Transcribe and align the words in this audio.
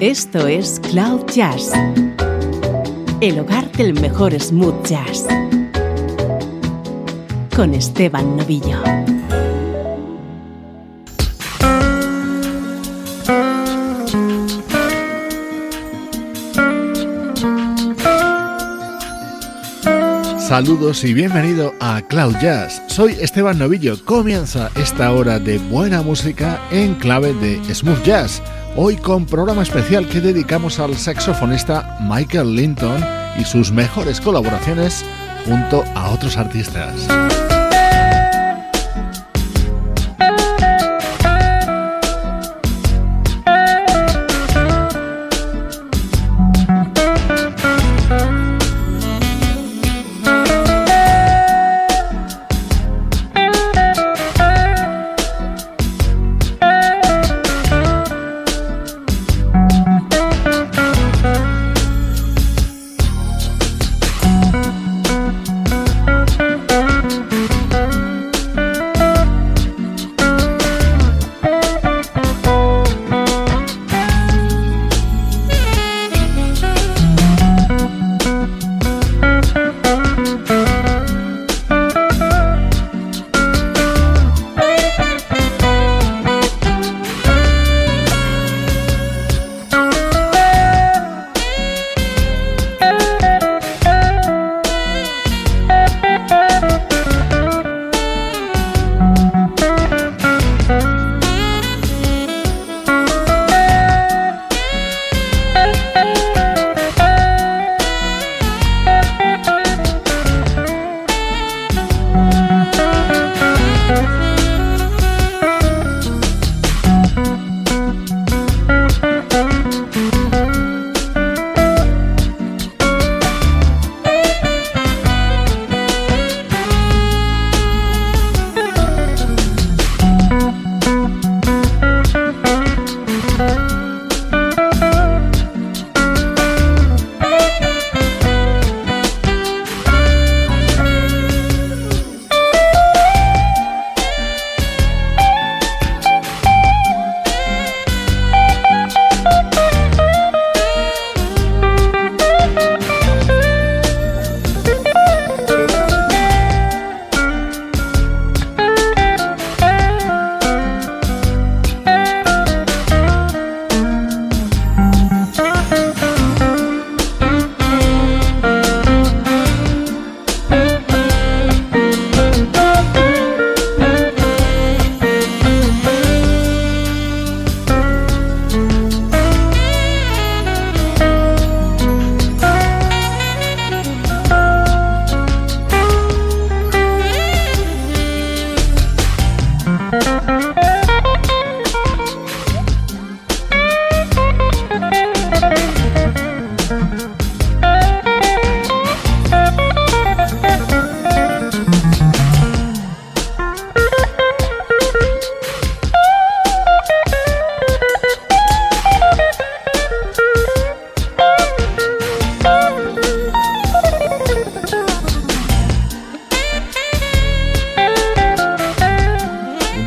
Esto 0.00 0.46
es 0.46 0.80
Cloud 0.80 1.26
Jazz, 1.26 1.72
el 3.20 3.38
hogar 3.38 3.70
del 3.72 3.92
mejor 4.00 4.32
smooth 4.40 4.82
jazz, 4.82 5.26
con 7.54 7.74
Esteban 7.74 8.34
Novillo. 8.38 8.82
Saludos 20.38 21.04
y 21.04 21.12
bienvenido 21.12 21.74
a 21.78 22.00
Cloud 22.08 22.36
Jazz. 22.40 22.80
Soy 22.86 23.18
Esteban 23.20 23.58
Novillo. 23.58 24.02
Comienza 24.06 24.70
esta 24.76 25.12
hora 25.12 25.38
de 25.38 25.58
buena 25.58 26.00
música 26.00 26.58
en 26.70 26.94
clave 26.94 27.34
de 27.34 27.62
smooth 27.74 28.02
jazz 28.02 28.42
hoy 28.76 28.96
con 28.96 29.26
programa 29.26 29.62
especial 29.62 30.08
que 30.08 30.20
dedicamos 30.20 30.78
al 30.78 30.96
saxofonista 30.96 31.98
Michael 32.00 32.54
Linton 32.54 33.04
y 33.38 33.44
sus 33.44 33.72
mejores 33.72 34.20
colaboraciones 34.20 35.04
junto 35.44 35.84
a 35.94 36.10
otros 36.10 36.36
artistas. 36.36 37.08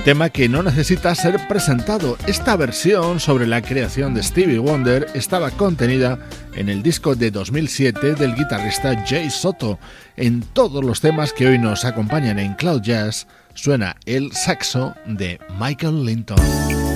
Tema 0.04 0.30
que 0.30 0.50
no 0.50 0.64
necesita 0.64 1.16
ser 1.16 1.48
presentado. 1.48 2.18
Esta 2.28 2.58
versión 2.58 3.22
sobre 3.22 3.48
la 3.48 3.62
creación 3.62 4.14
de 4.14 4.22
Stevie 4.22 4.60
Wonder 4.60 5.08
estaba 5.14 5.50
contenida 5.52 6.20
en 6.56 6.68
el 6.68 6.84
disco 6.84 7.16
de 7.16 7.32
2007 7.32 8.16
del 8.16 8.36
guitarrista 8.36 9.02
Jay 9.08 9.30
Soto. 9.30 9.80
En 10.18 10.42
todos 10.42 10.84
los 10.84 11.00
temas 11.00 11.32
que 11.32 11.48
hoy 11.48 11.58
nos 11.58 11.86
acompañan 11.86 12.38
en 12.38 12.54
Cloud 12.56 12.82
Jazz 12.82 13.28
suena 13.54 13.96
el 14.06 14.34
saxo 14.34 14.94
de 15.06 15.40
Michael 15.58 16.06
Linton. 16.06 16.93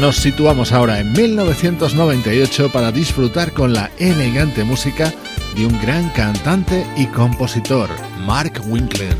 Nos 0.00 0.16
situamos 0.16 0.72
ahora 0.72 1.00
en 1.00 1.12
1998 1.12 2.70
para 2.70 2.92
disfrutar 2.92 3.52
con 3.52 3.72
la 3.72 3.90
elegante 3.98 4.62
música 4.62 5.12
de 5.56 5.64
un 5.64 5.80
gran 5.80 6.10
cantante 6.10 6.86
y 6.98 7.06
compositor, 7.06 7.88
Mark 8.26 8.60
Winkler. 8.68 9.16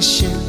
patient. 0.00 0.39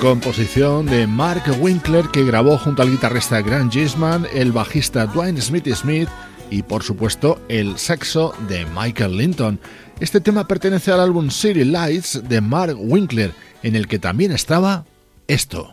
Composición 0.00 0.86
de 0.86 1.08
Mark 1.08 1.42
Winkler 1.60 2.06
que 2.12 2.24
grabó 2.24 2.56
junto 2.56 2.82
al 2.82 2.90
guitarrista 2.90 3.42
Grant 3.42 3.72
Gisman, 3.72 4.28
el 4.32 4.52
bajista 4.52 5.06
Dwayne 5.06 5.40
Smith 5.40 5.66
Smith 5.74 6.08
y 6.50 6.62
por 6.62 6.84
supuesto 6.84 7.40
el 7.48 7.78
sexo 7.78 8.32
de 8.48 8.64
Michael 8.66 9.16
Linton. 9.16 9.58
Este 9.98 10.20
tema 10.20 10.46
pertenece 10.46 10.92
al 10.92 11.00
álbum 11.00 11.30
City 11.30 11.64
Lights 11.64 12.22
de 12.28 12.40
Mark 12.40 12.76
Winkler, 12.78 13.34
en 13.64 13.74
el 13.74 13.88
que 13.88 13.98
también 13.98 14.30
estaba 14.30 14.84
esto. 15.26 15.68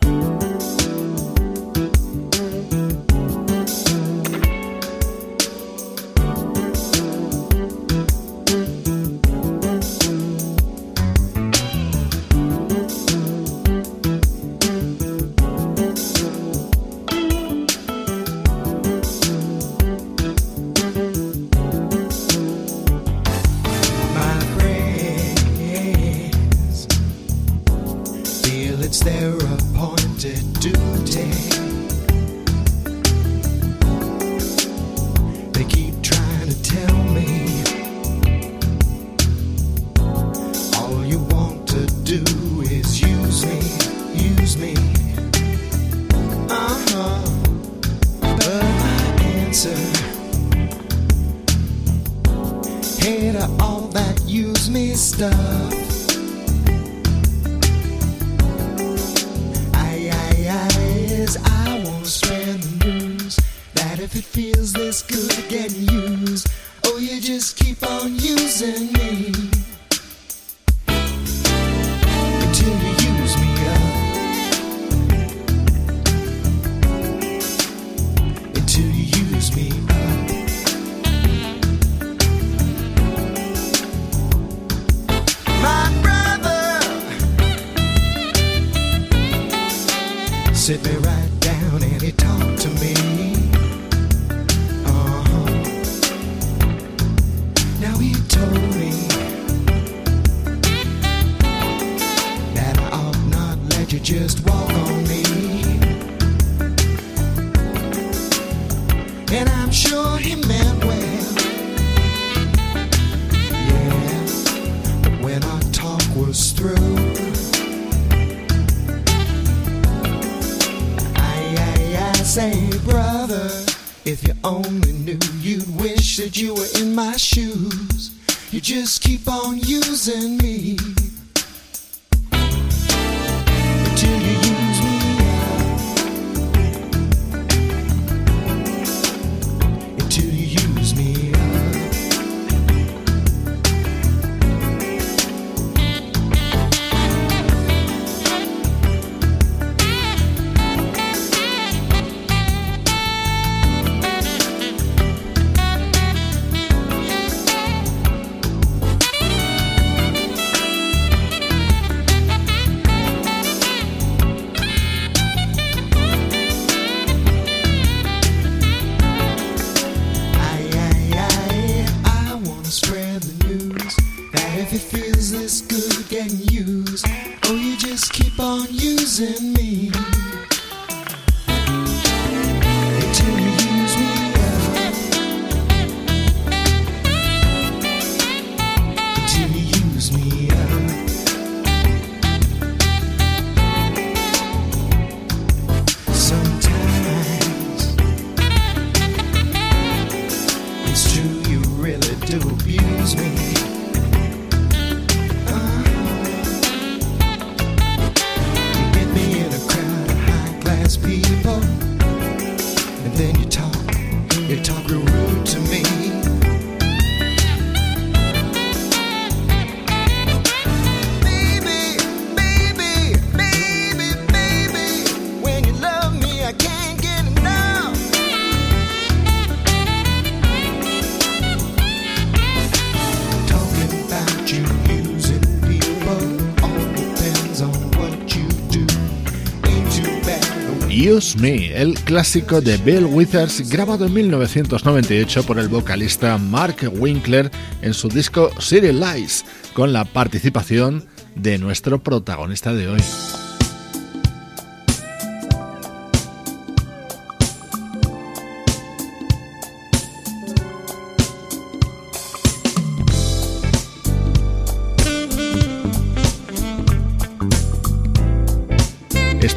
Me, 241.40 241.80
el 241.80 241.94
clásico 242.00 242.62
de 242.62 242.78
Bill 242.78 243.04
Withers 243.04 243.68
grabado 243.68 244.06
en 244.06 244.14
1998 244.14 245.42
por 245.42 245.58
el 245.58 245.68
vocalista 245.68 246.38
Mark 246.38 246.90
Winkler 246.98 247.50
en 247.82 247.92
su 247.92 248.08
disco 248.08 248.50
City 248.58 248.92
Lies, 248.92 249.44
con 249.74 249.92
la 249.92 250.04
participación 250.04 251.04
de 251.34 251.58
nuestro 251.58 252.02
protagonista 252.02 252.72
de 252.72 252.88
hoy. 252.88 253.00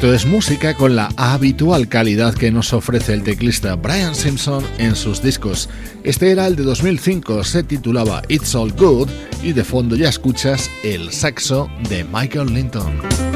Esto 0.00 0.14
es 0.14 0.24
música 0.24 0.72
con 0.72 0.96
la 0.96 1.10
habitual 1.18 1.86
calidad 1.86 2.32
que 2.32 2.50
nos 2.50 2.72
ofrece 2.72 3.12
el 3.12 3.22
teclista 3.22 3.74
Brian 3.74 4.14
Simpson 4.14 4.64
en 4.78 4.96
sus 4.96 5.22
discos. 5.22 5.68
Este 6.04 6.30
era 6.30 6.46
el 6.46 6.56
de 6.56 6.62
2005, 6.62 7.44
se 7.44 7.62
titulaba 7.64 8.22
It's 8.28 8.54
All 8.54 8.72
Good 8.72 9.10
y 9.42 9.52
de 9.52 9.62
fondo 9.62 9.96
ya 9.96 10.08
escuchas 10.08 10.70
el 10.82 11.12
saxo 11.12 11.68
de 11.90 12.04
Michael 12.04 12.54
Linton. 12.54 13.29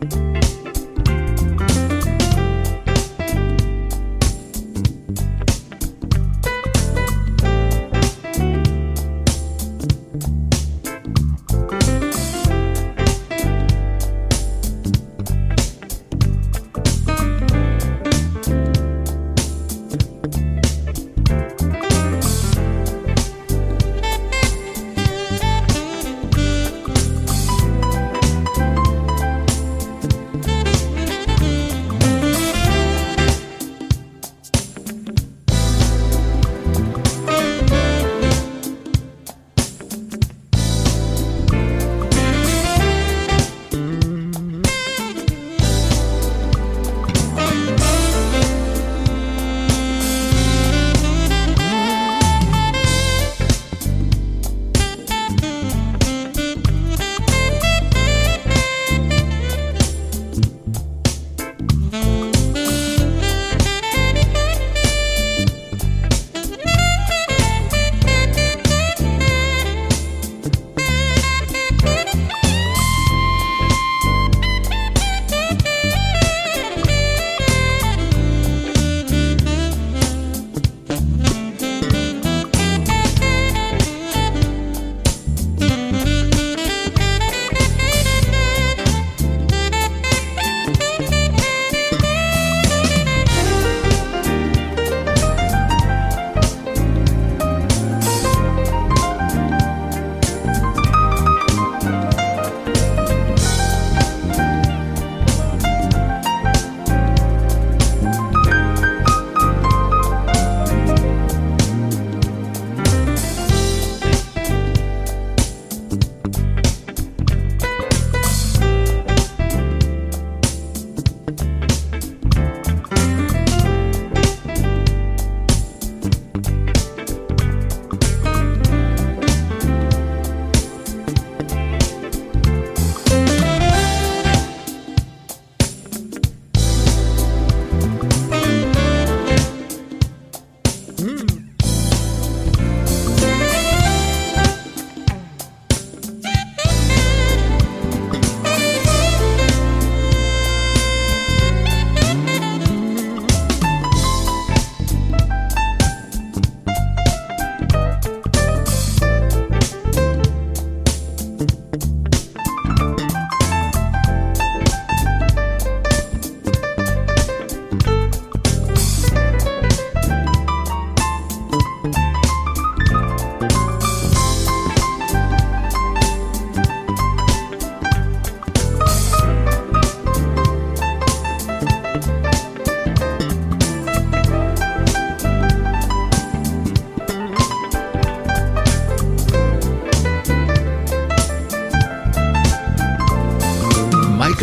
Bye. 0.00 0.45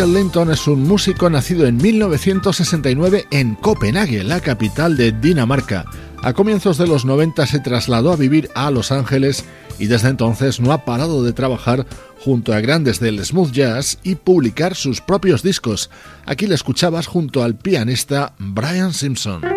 Michael 0.03 0.21
Linton 0.21 0.51
es 0.51 0.67
un 0.67 0.83
músico 0.83 1.29
nacido 1.29 1.65
en 1.65 1.77
1969 1.77 3.27
en 3.31 3.55
Copenhague, 3.55 4.21
la 4.25 4.41
capital 4.41 4.97
de 4.97 5.13
Dinamarca. 5.13 5.85
A 6.21 6.33
comienzos 6.33 6.77
de 6.77 6.87
los 6.87 7.05
90 7.05 7.47
se 7.47 7.61
trasladó 7.61 8.11
a 8.11 8.17
vivir 8.17 8.49
a 8.53 8.69
Los 8.69 8.91
Ángeles 8.91 9.45
y 9.79 9.85
desde 9.85 10.09
entonces 10.09 10.59
no 10.59 10.73
ha 10.73 10.83
parado 10.83 11.23
de 11.23 11.31
trabajar 11.31 11.85
junto 12.19 12.53
a 12.53 12.59
grandes 12.59 12.99
del 12.99 13.23
smooth 13.23 13.51
jazz 13.53 13.97
y 14.03 14.15
publicar 14.15 14.75
sus 14.75 14.99
propios 14.99 15.41
discos. 15.41 15.89
Aquí 16.25 16.47
le 16.47 16.55
escuchabas 16.55 17.07
junto 17.07 17.41
al 17.41 17.55
pianista 17.55 18.33
Brian 18.39 18.93
Simpson. 18.93 19.52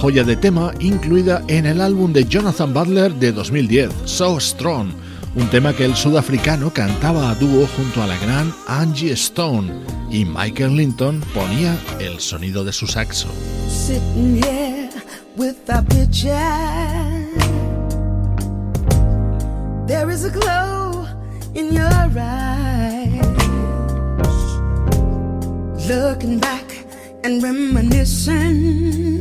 Joya 0.00 0.24
de 0.24 0.36
tema 0.36 0.72
incluida 0.80 1.42
en 1.48 1.66
el 1.66 1.80
álbum 1.82 2.12
de 2.12 2.24
Jonathan 2.24 2.72
Butler 2.72 3.12
de 3.14 3.32
2010, 3.32 3.90
So 4.06 4.40
Strong 4.40 4.92
un 5.36 5.48
tema 5.48 5.72
que 5.74 5.84
el 5.84 5.94
sudafricano 5.94 6.72
cantaba 6.72 7.30
a 7.30 7.34
dúo 7.34 7.68
junto 7.76 8.02
a 8.02 8.06
la 8.06 8.16
gran 8.18 8.52
Angie 8.66 9.12
Stone 9.12 9.72
y 10.10 10.24
Michael 10.24 10.76
Linton 10.76 11.20
ponía 11.32 11.78
el 12.00 12.18
sonido 12.18 12.64
de 12.64 12.72
su 12.72 12.86
saxo. 12.86 13.28
Looking 25.88 26.38
back 26.38 26.86
and 27.24 27.42
reminiscing 27.42 29.20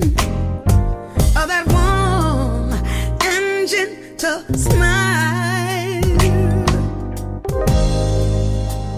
and 3.73 4.19
gentle 4.19 4.55
smile. 4.55 6.01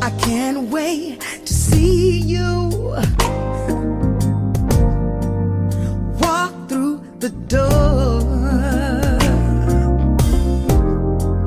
I 0.02 0.10
can't 0.22 0.70
wait 0.70 1.20
to 1.46 1.54
see 1.54 2.20
you 2.20 2.70
walk 6.20 6.70
through 6.70 7.02
the 7.20 7.30
door. 7.48 8.22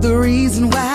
The 0.00 0.16
reason 0.16 0.70
why 0.70 0.93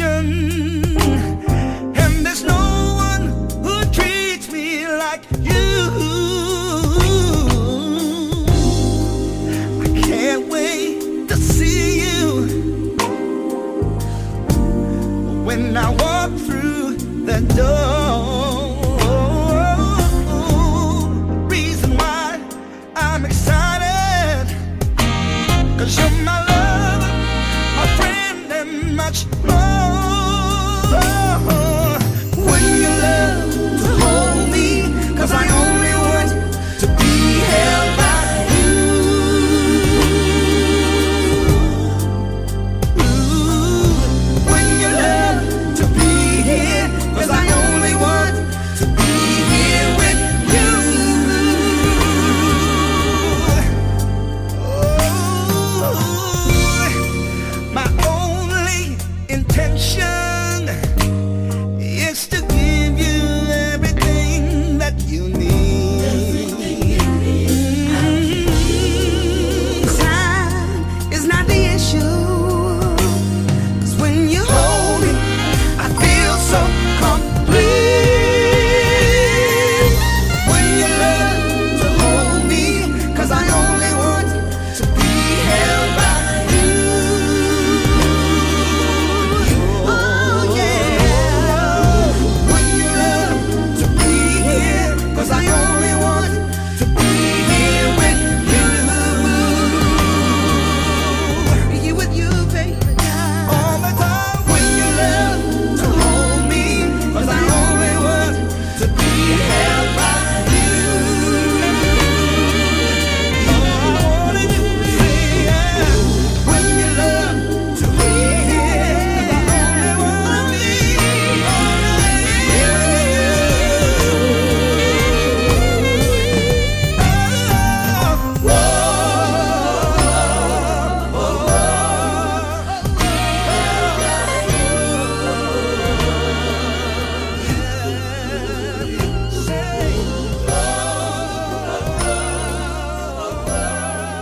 ocean 0.00 0.39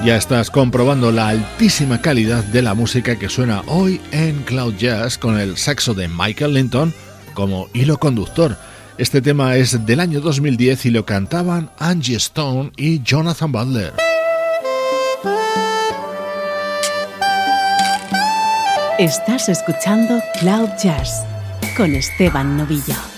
Ya 0.09 0.17
estás 0.17 0.51
comprobando 0.51 1.13
la 1.13 1.29
altísima 1.29 2.01
calidad 2.01 2.43
de 2.43 2.63
la 2.63 2.73
música 2.73 3.19
que 3.19 3.29
suena 3.29 3.61
hoy 3.67 4.01
en 4.11 4.43
Cloud 4.45 4.75
Jazz 4.77 5.19
con 5.19 5.39
el 5.39 5.59
saxo 5.59 5.93
de 5.93 6.09
Michael 6.09 6.55
Linton 6.55 6.95
como 7.35 7.69
hilo 7.75 7.99
conductor. 7.99 8.57
Este 8.97 9.21
tema 9.21 9.57
es 9.57 9.85
del 9.85 10.01
año 10.01 10.23
2010 10.23 10.87
y 10.87 10.91
lo 10.93 11.05
cantaban 11.05 11.71
Angie 11.79 12.17
Stone 12.17 12.73
y 12.79 13.03
Jonathan 13.03 13.53
Butler. 13.53 13.93
Estás 18.99 19.51
escuchando 19.51 20.23
Cloud 20.41 20.71
Jazz 20.83 21.23
con 21.77 21.95
Esteban 21.95 22.57
Novillo. 22.57 23.18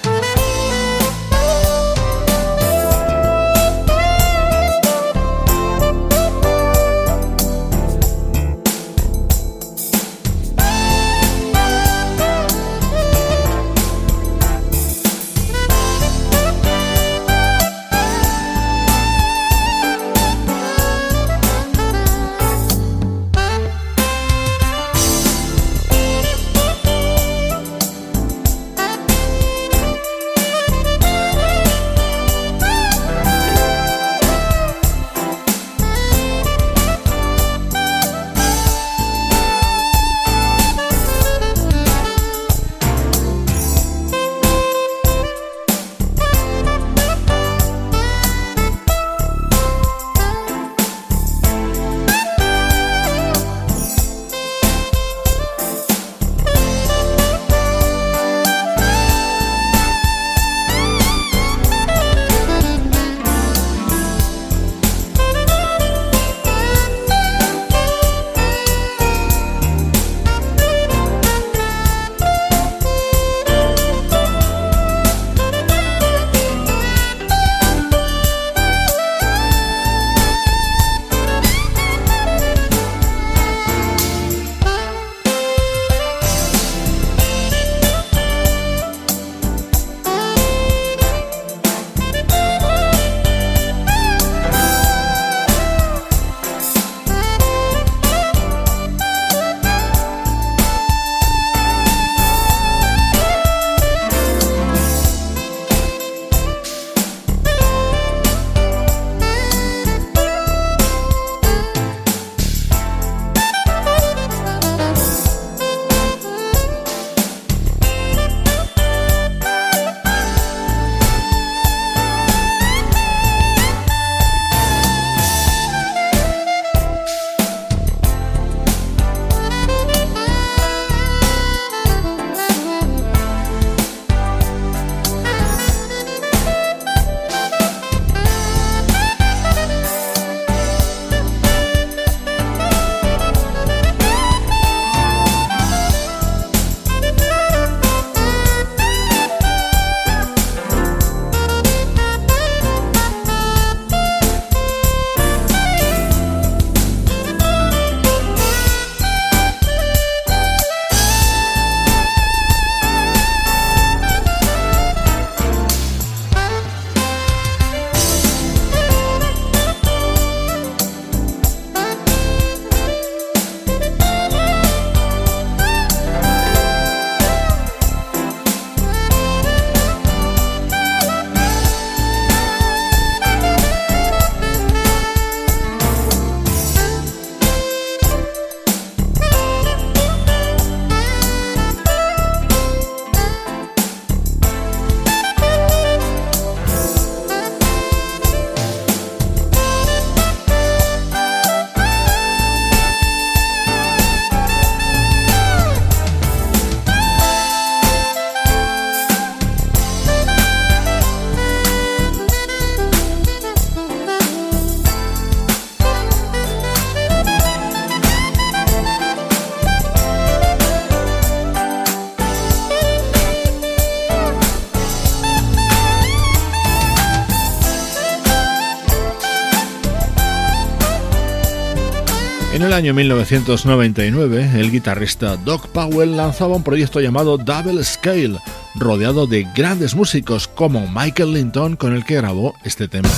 Año 232.81 232.95
1999, 232.95 234.53
el 234.55 234.71
guitarrista 234.71 235.37
Doc 235.37 235.69
Powell 235.69 236.17
lanzaba 236.17 236.57
un 236.57 236.63
proyecto 236.63 236.99
llamado 236.99 237.37
Double 237.37 237.85
Scale, 237.85 238.39
rodeado 238.75 239.27
de 239.27 239.47
grandes 239.55 239.95
músicos 239.95 240.49
como 240.49 240.89
Michael 240.89 241.35
Linton, 241.35 241.77
con 241.77 241.95
el 241.95 242.07
que 242.07 242.15
grabó 242.15 242.55
este 242.65 242.89
tema. 242.89 243.11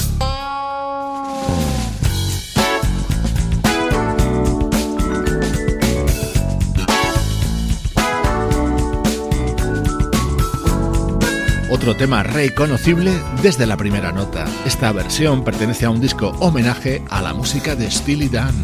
Otro 11.71 11.95
tema 11.95 12.25
reconocible 12.25 13.13
desde 13.43 13.67
la 13.67 13.77
primera 13.77 14.11
nota. 14.11 14.45
Esta 14.67 14.91
versión 14.91 15.45
pertenece 15.45 15.85
a 15.85 15.91
un 15.91 16.01
disco 16.01 16.31
homenaje 16.41 17.01
a 17.11 17.23
la 17.23 17.33
música 17.33 17.77
de 17.77 17.89
Steely 17.89 18.29
Dan. 18.29 18.55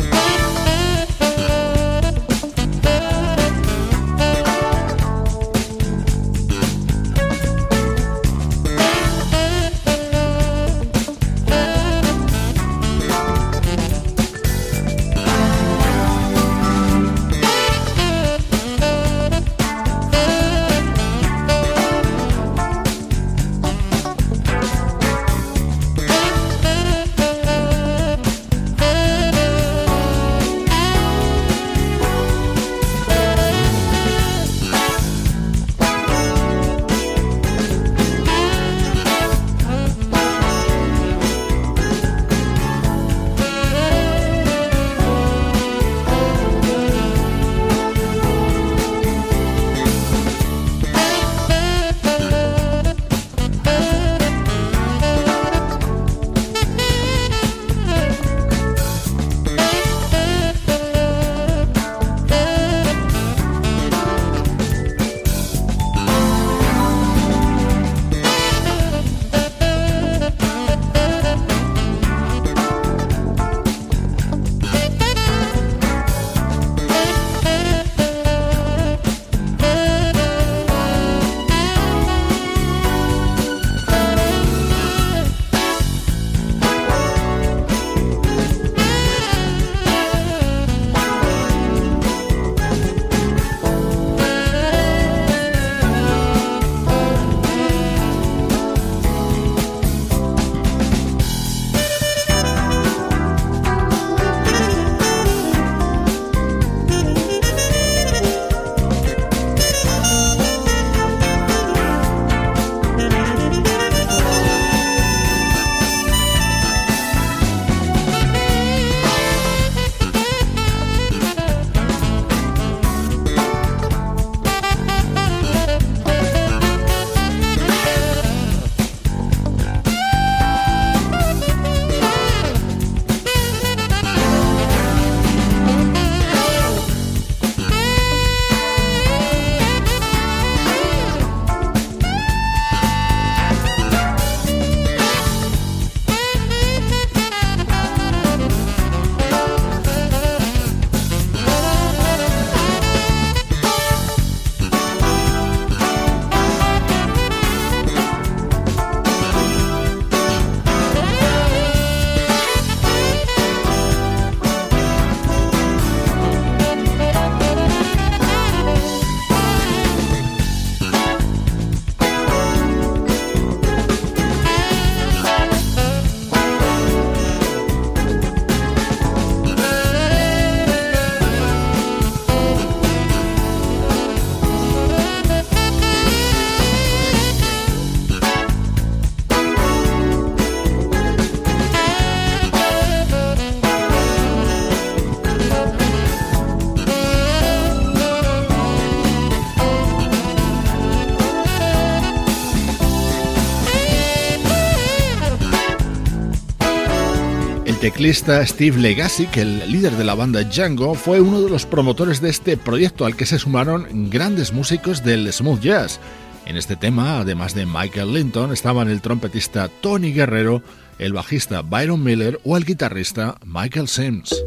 Teclista 207.98 208.46
Steve 208.46 208.78
Legacy, 208.78 209.26
el 209.34 209.72
líder 209.72 209.96
de 209.96 210.04
la 210.04 210.14
banda 210.14 210.44
Django, 210.44 210.94
fue 210.94 211.20
uno 211.20 211.40
de 211.40 211.50
los 211.50 211.66
promotores 211.66 212.20
de 212.20 212.30
este 212.30 212.56
proyecto 212.56 213.04
al 213.04 213.16
que 213.16 213.26
se 213.26 213.40
sumaron 213.40 214.08
grandes 214.08 214.52
músicos 214.52 215.02
del 215.02 215.32
smooth 215.32 215.58
jazz. 215.58 215.98
En 216.46 216.56
este 216.56 216.76
tema, 216.76 217.18
además 217.18 217.56
de 217.56 217.66
Michael 217.66 218.12
Linton, 218.14 218.52
estaban 218.52 218.88
el 218.88 219.00
trompetista 219.00 219.66
Tony 219.66 220.12
Guerrero, 220.12 220.62
el 221.00 221.12
bajista 221.12 221.62
Byron 221.62 222.00
Miller 222.04 222.38
o 222.44 222.56
el 222.56 222.64
guitarrista 222.64 223.36
Michael 223.44 223.88
Sims. 223.88 224.44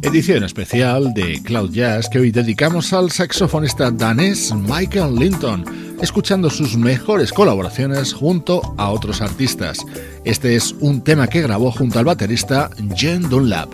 Edición 0.00 0.44
especial 0.44 1.12
de 1.12 1.42
Cloud 1.42 1.72
Jazz 1.72 2.08
que 2.08 2.20
hoy 2.20 2.30
dedicamos 2.30 2.94
al 2.94 3.10
saxofonista 3.10 3.90
danés 3.90 4.54
Michael 4.54 5.14
Linton 5.14 5.87
escuchando 6.00 6.50
sus 6.50 6.76
mejores 6.76 7.32
colaboraciones 7.32 8.12
junto 8.12 8.62
a 8.76 8.90
otros 8.90 9.20
artistas. 9.20 9.78
Este 10.24 10.56
es 10.56 10.74
un 10.80 11.02
tema 11.02 11.26
que 11.26 11.42
grabó 11.42 11.70
junto 11.70 11.98
al 11.98 12.04
baterista 12.04 12.70
Jen 12.96 13.28
Dunlap. 13.28 13.68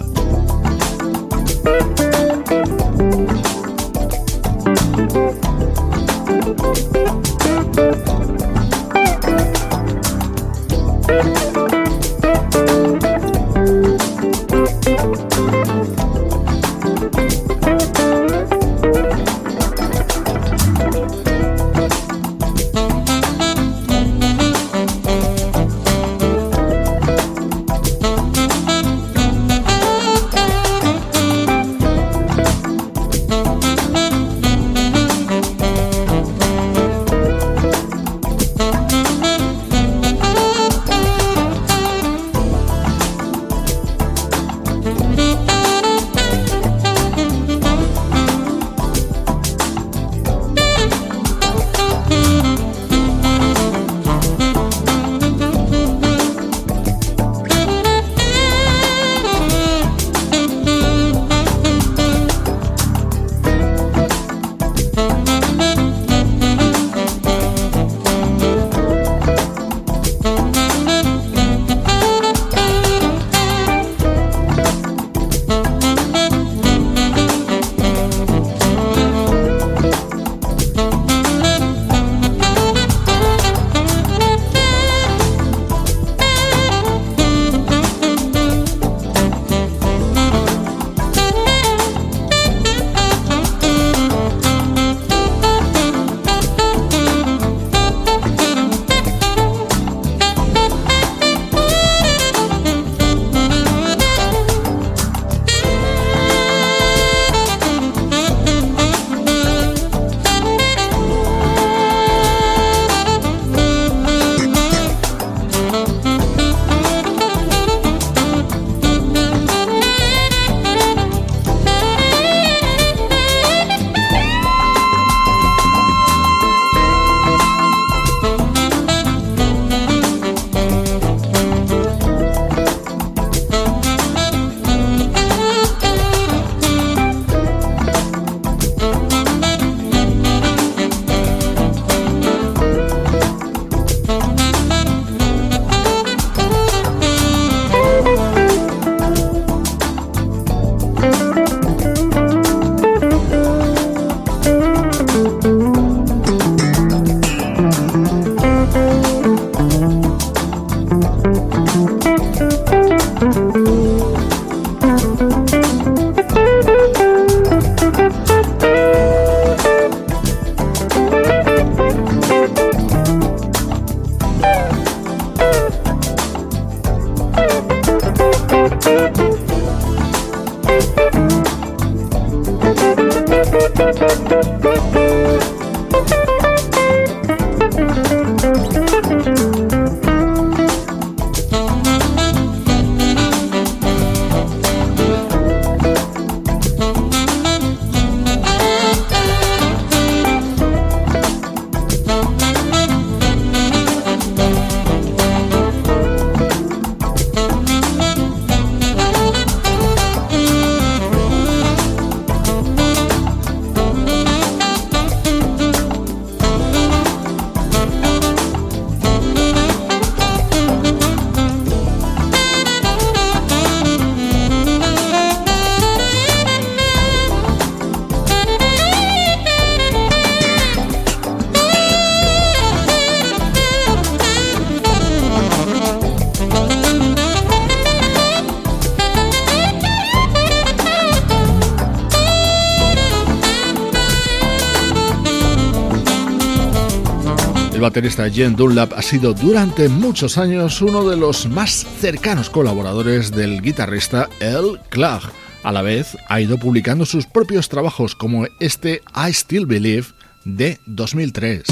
Baterista 247.94 248.28
Jen 248.28 248.56
Dunlap 248.56 248.92
ha 248.94 249.02
sido 249.02 249.34
durante 249.34 249.88
muchos 249.88 250.36
años 250.36 250.82
uno 250.82 251.08
de 251.08 251.16
los 251.16 251.46
más 251.46 251.86
cercanos 252.00 252.50
colaboradores 252.50 253.30
del 253.30 253.62
guitarrista 253.62 254.28
El 254.40 254.80
Clark. 254.88 255.30
A 255.62 255.70
la 255.70 255.80
vez, 255.80 256.16
ha 256.28 256.40
ido 256.40 256.58
publicando 256.58 257.06
sus 257.06 257.24
propios 257.24 257.68
trabajos 257.68 258.16
como 258.16 258.46
este 258.58 259.00
I 259.14 259.32
Still 259.32 259.66
Believe 259.66 260.08
de 260.44 260.80
2003. 260.86 261.62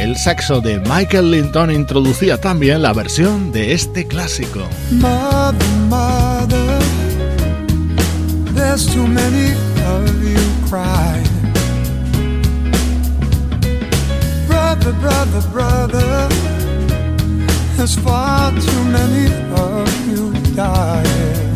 El 0.00 0.16
saxo 0.16 0.60
de 0.60 0.80
Michael 0.80 1.30
Linton 1.30 1.70
introducía 1.70 2.40
también 2.40 2.82
la 2.82 2.92
versión 2.92 3.52
de 3.52 3.74
este 3.74 4.08
clásico. 4.08 4.66
Crying. 10.68 11.24
Brother, 14.46 14.92
brother, 15.00 15.42
brother, 15.50 16.28
there's 17.76 17.96
far 17.96 18.50
too 18.52 18.84
many 18.84 19.32
of 19.54 20.08
you 20.08 20.32
dying. 20.54 21.47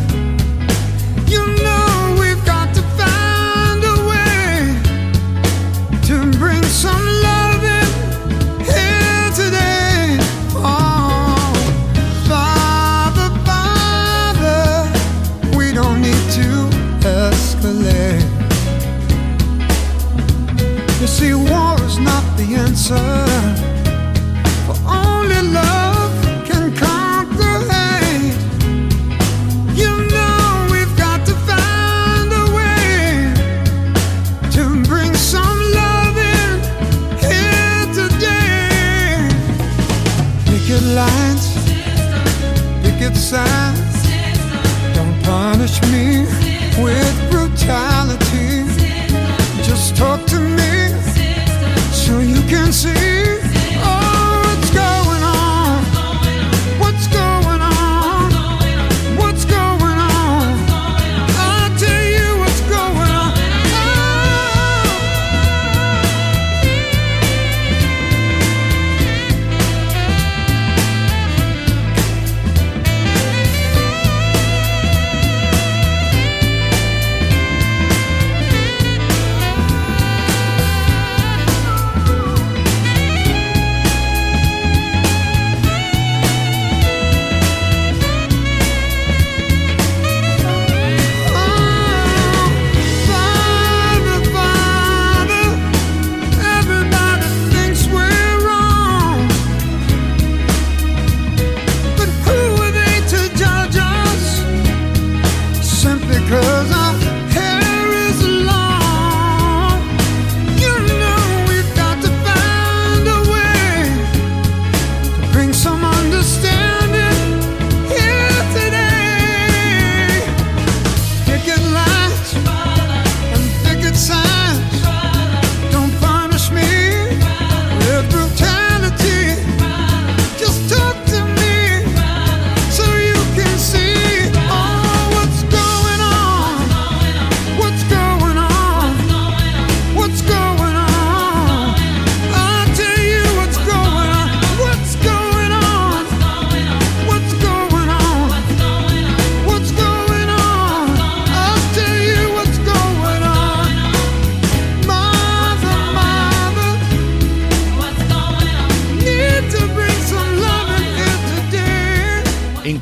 Answer. 22.91 23.62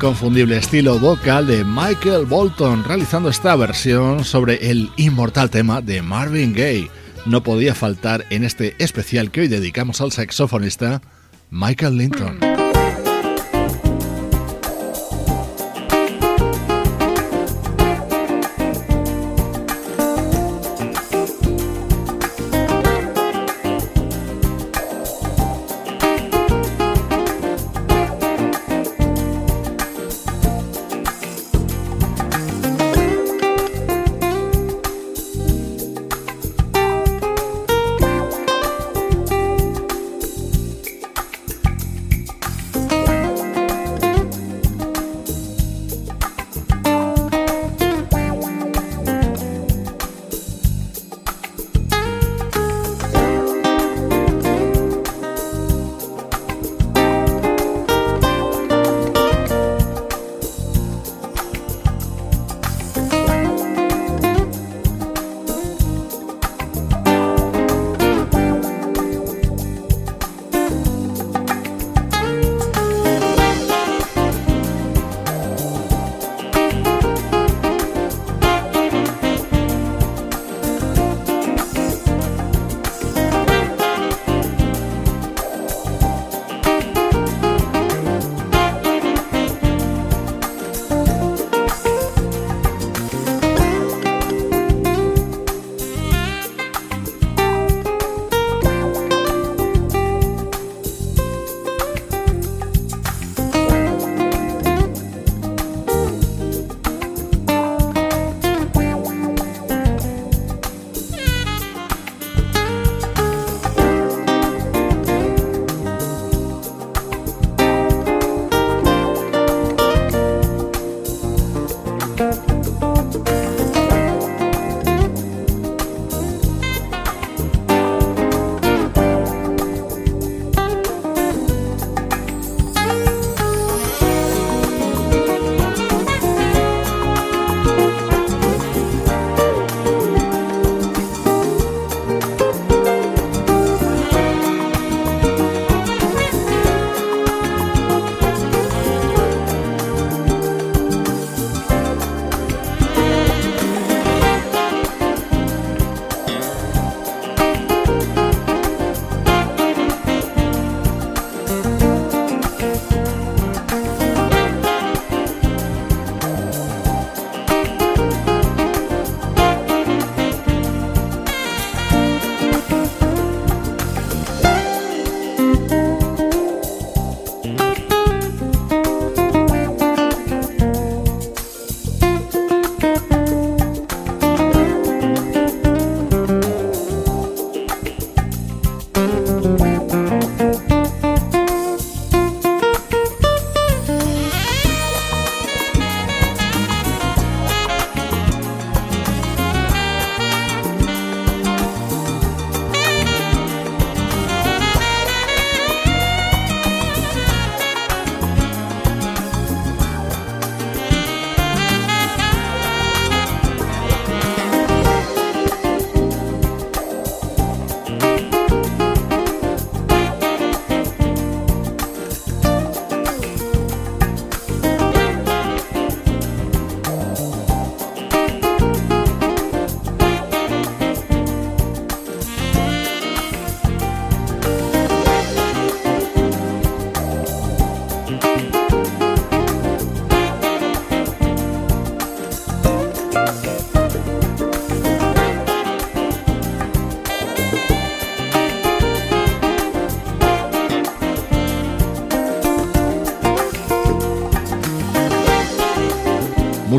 Inconfundible 0.02 0.56
estilo 0.56 0.98
vocal 0.98 1.46
de 1.46 1.62
Michael 1.64 2.26
Bolton 2.26 2.82
realizando 2.82 3.28
esta 3.28 3.54
versión 3.54 4.24
sobre 4.24 4.68
el 4.68 4.90
inmortal 4.96 5.48
tema 5.48 5.80
de 5.80 6.02
Marvin 6.02 6.52
Gaye. 6.52 6.90
no 7.24 7.44
podía 7.44 7.72
faltar 7.72 8.26
en 8.30 8.42
este 8.42 8.74
especial 8.80 9.30
que 9.30 9.42
hoy 9.42 9.46
dedicamos 9.46 10.00
al 10.00 10.10
saxofonista 10.10 11.00
Michael 11.50 11.98
Linton. 11.98 12.61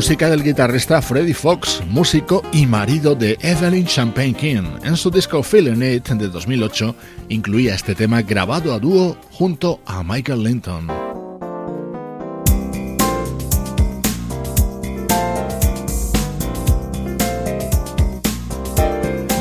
Música 0.04 0.28
del 0.28 0.42
guitarrista 0.42 1.00
Freddie 1.00 1.32
Fox, 1.32 1.80
músico 1.88 2.42
y 2.52 2.66
marido 2.66 3.14
de 3.14 3.38
Evelyn 3.40 3.86
Champagne 3.86 4.34
King. 4.34 4.64
En 4.82 4.98
su 4.98 5.10
disco 5.10 5.42
Feeling 5.42 5.82
It 5.82 6.08
de 6.08 6.28
2008 6.28 6.94
incluía 7.30 7.74
este 7.74 7.94
tema 7.94 8.20
grabado 8.20 8.74
a 8.74 8.78
dúo 8.78 9.16
junto 9.30 9.80
a 9.86 10.02
Michael 10.02 10.42
Linton. 10.44 10.88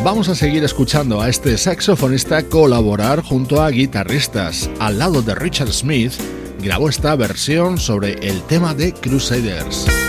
Vamos 0.02 0.30
a 0.30 0.36
seguir 0.36 0.64
escuchando 0.64 1.20
a 1.20 1.28
este 1.28 1.58
saxofonista 1.58 2.42
colaborar 2.44 3.22
junto 3.22 3.62
a 3.62 3.70
guitarristas. 3.70 4.70
Al 4.80 4.98
lado 4.98 5.22
de 5.22 5.36
Richard 5.36 5.74
Smith, 5.74 6.14
grabó 6.62 6.88
esta 6.88 7.18
versión 7.18 7.78
sobre 7.78 8.14
el 8.26 8.42
tema 8.44 8.74
de 8.74 8.94
Crusaders. 8.94 10.03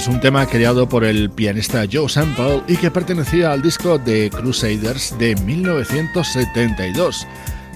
Es 0.00 0.08
un 0.08 0.18
tema 0.18 0.46
creado 0.46 0.88
por 0.88 1.04
el 1.04 1.28
pianista 1.28 1.84
Joe 1.90 2.08
Sample 2.08 2.62
y 2.66 2.78
que 2.78 2.90
pertenecía 2.90 3.52
al 3.52 3.60
disco 3.60 3.98
de 3.98 4.30
Crusaders 4.30 5.18
de 5.18 5.36
1972. 5.36 7.26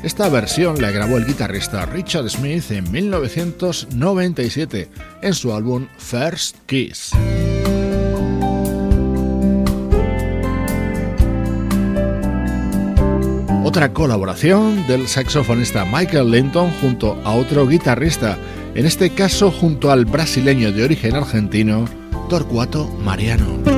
Esta 0.03 0.31
versión 0.31 0.81
la 0.81 0.91
grabó 0.91 1.19
el 1.19 1.27
guitarrista 1.27 1.85
Richard 1.85 2.31
Smith 2.31 2.71
en 2.71 2.91
1997 2.91 4.89
en 5.21 5.35
su 5.35 5.53
álbum 5.53 5.87
First 5.99 6.57
Kiss. 6.65 7.11
Otra 13.65 13.93
colaboración 13.93 14.87
del 14.87 15.09
saxofonista 15.09 15.85
Michael 15.85 16.31
Linton 16.31 16.71
junto 16.81 17.21
a 17.23 17.35
otro 17.35 17.67
guitarrista, 17.67 18.39
en 18.75 18.87
este 18.87 19.11
caso 19.11 19.51
junto 19.51 19.91
al 19.91 20.07
brasileño 20.07 20.73
de 20.73 20.85
origen 20.85 21.17
argentino 21.17 21.85
Torcuato 22.29 22.89
Mariano. 22.99 23.74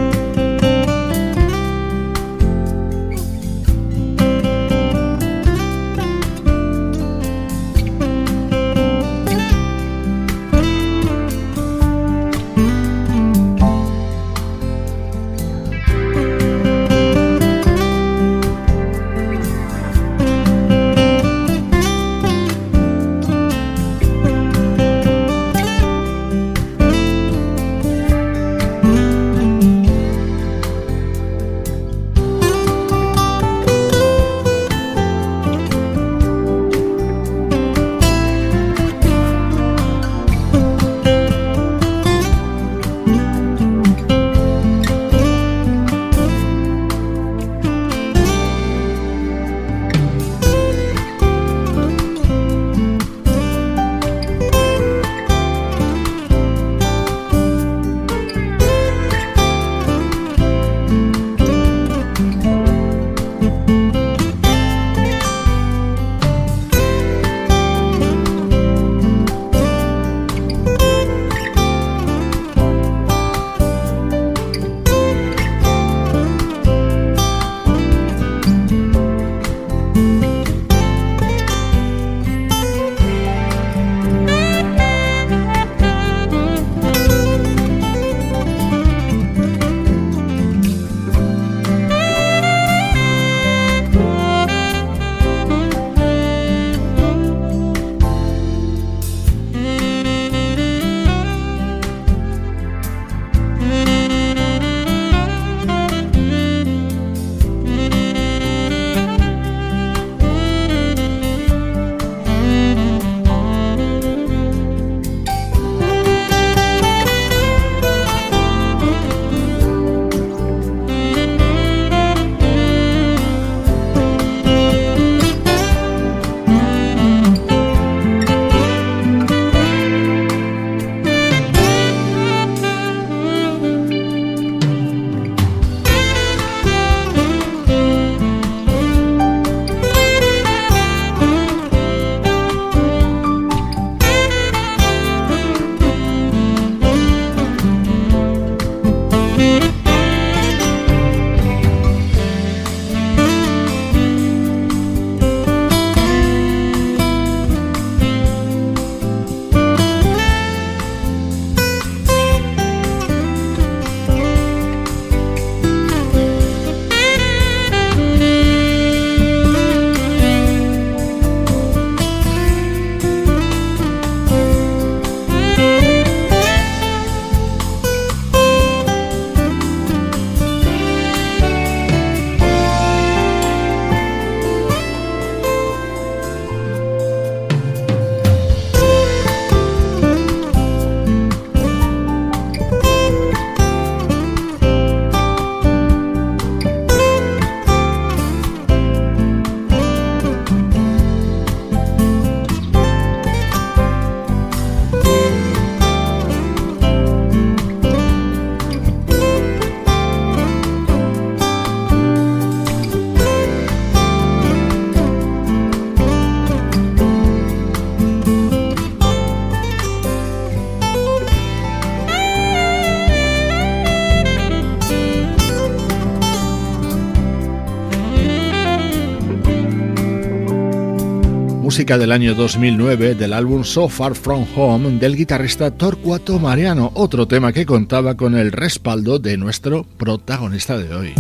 Música 231.77 231.99
del 231.99 232.11
año 232.11 232.35
2009 232.35 233.17
del 233.17 233.35
álbum 233.35 233.63
So 233.63 233.91
Far 233.91 234.15
From 234.15 234.47
Home 234.57 234.99
del 234.99 235.15
guitarrista 235.15 235.71
Torcuato 235.71 236.39
Mariano, 236.39 236.91
otro 236.95 237.29
tema 237.29 237.53
que 237.53 237.67
contaba 237.67 238.17
con 238.17 238.35
el 238.35 238.51
respaldo 238.51 239.19
de 239.19 239.37
nuestro 239.37 239.85
protagonista 239.99 240.79
de 240.79 240.95
hoy. 240.95 241.15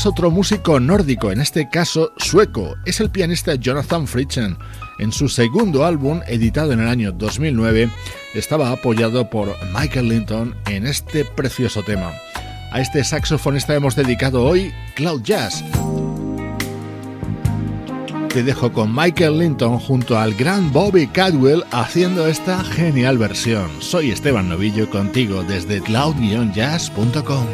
Es 0.00 0.06
otro 0.06 0.30
músico 0.30 0.80
nórdico, 0.80 1.30
en 1.30 1.42
este 1.42 1.68
caso 1.68 2.14
sueco. 2.16 2.74
Es 2.86 3.00
el 3.00 3.10
pianista 3.10 3.54
Jonathan 3.56 4.06
Fritchen. 4.06 4.56
En 4.98 5.12
su 5.12 5.28
segundo 5.28 5.84
álbum, 5.84 6.22
editado 6.26 6.72
en 6.72 6.80
el 6.80 6.88
año 6.88 7.12
2009, 7.12 7.90
estaba 8.32 8.70
apoyado 8.70 9.28
por 9.28 9.54
Michael 9.78 10.08
Linton 10.08 10.56
en 10.64 10.86
este 10.86 11.26
precioso 11.26 11.82
tema. 11.82 12.12
A 12.72 12.80
este 12.80 13.04
saxofonista 13.04 13.74
hemos 13.74 13.94
dedicado 13.94 14.42
hoy 14.42 14.72
Cloud 14.94 15.20
Jazz. 15.22 15.62
Te 18.32 18.42
dejo 18.42 18.72
con 18.72 18.94
Michael 18.94 19.38
Linton 19.38 19.78
junto 19.78 20.18
al 20.18 20.32
gran 20.32 20.72
Bobby 20.72 21.08
Cadwell 21.08 21.62
haciendo 21.72 22.26
esta 22.26 22.64
genial 22.64 23.18
versión. 23.18 23.70
Soy 23.80 24.12
Esteban 24.12 24.48
Novillo 24.48 24.88
contigo 24.88 25.42
desde 25.42 25.82
cloud-jazz.com. 25.82 27.44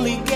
only 0.00 0.29